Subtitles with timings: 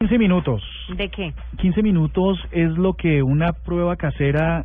[0.00, 0.62] 15 minutos.
[0.94, 1.32] ¿De qué?
[1.56, 4.62] 15 minutos es lo que una prueba casera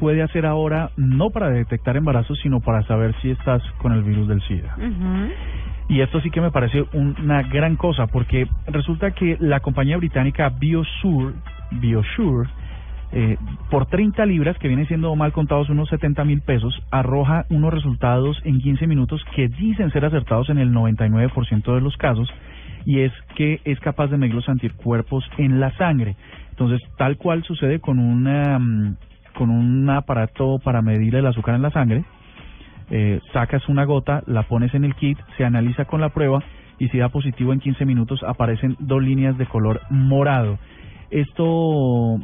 [0.00, 4.26] puede hacer ahora, no para detectar embarazos, sino para saber si estás con el virus
[4.26, 4.76] del SIDA.
[5.88, 10.48] Y esto sí que me parece una gran cosa, porque resulta que la compañía británica
[10.48, 11.36] Biosure,
[11.70, 12.50] Biosure
[13.12, 13.36] eh,
[13.70, 18.40] por 30 libras, que viene siendo mal contados unos 70 mil pesos, arroja unos resultados
[18.42, 22.28] en 15 minutos que dicen ser acertados en el 99% de los casos,
[22.86, 26.16] y es que es capaz de medir los anticuerpos en la sangre.
[26.50, 28.96] Entonces, tal cual sucede con una mm,
[29.34, 32.04] con un aparato para medir el azúcar en la sangre,
[32.88, 36.42] eh, sacas una gota, la pones en el kit, se analiza con la prueba
[36.78, 40.58] y si da positivo en 15 minutos aparecen dos líneas de color morado.
[41.10, 42.18] Esto,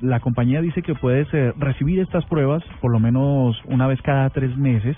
[0.00, 4.30] la compañía dice que puedes eh, recibir estas pruebas por lo menos una vez cada
[4.30, 4.96] tres meses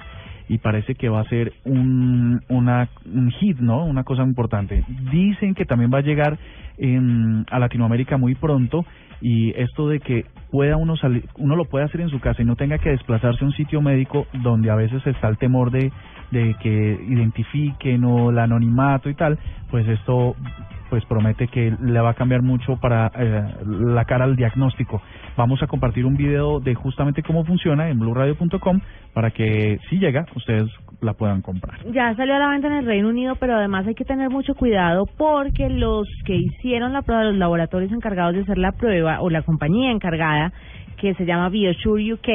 [0.50, 3.84] y parece que va a ser un, una, un hit, ¿no?
[3.84, 4.82] Una cosa importante.
[5.12, 6.38] Dicen que también va a llegar
[6.76, 8.84] en, a Latinoamérica muy pronto
[9.20, 12.44] y esto de que pueda uno salir, uno lo puede hacer en su casa y
[12.44, 15.92] no tenga que desplazarse a un sitio médico donde a veces está el temor de,
[16.32, 19.38] de que identifiquen o el anonimato y tal,
[19.70, 20.34] pues esto
[20.90, 25.00] pues promete que le va a cambiar mucho para eh, la cara al diagnóstico.
[25.36, 28.80] Vamos a compartir un video de justamente cómo funciona en blueradio.com
[29.14, 30.68] para que si llega ustedes
[31.00, 31.78] la puedan comprar.
[31.92, 34.54] Ya salió a la venta en el Reino Unido, pero además hay que tener mucho
[34.54, 39.30] cuidado porque los que hicieron la prueba, los laboratorios encargados de hacer la prueba o
[39.30, 40.52] la compañía encargada
[40.98, 42.28] que se llama Biosure UK,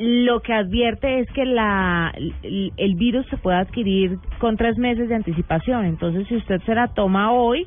[0.00, 2.10] lo que advierte es que la,
[2.42, 5.84] el, el virus se puede adquirir con tres meses de anticipación.
[5.84, 7.66] Entonces, si usted se la toma hoy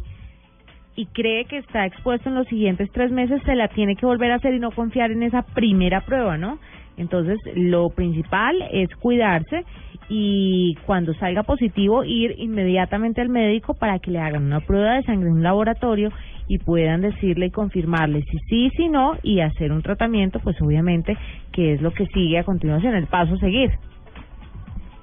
[0.95, 4.31] y cree que está expuesto en los siguientes tres meses, se la tiene que volver
[4.31, 6.57] a hacer y no confiar en esa primera prueba, ¿no?
[6.97, 9.63] Entonces, lo principal es cuidarse
[10.09, 15.03] y cuando salga positivo ir inmediatamente al médico para que le hagan una prueba de
[15.03, 16.11] sangre en un laboratorio
[16.53, 21.17] y puedan decirle y confirmarle si sí, si no y hacer un tratamiento, pues obviamente
[21.51, 23.71] que es lo que sigue a continuación, el paso a seguir.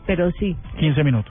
[0.07, 1.27] Pero sí, 15 minutos.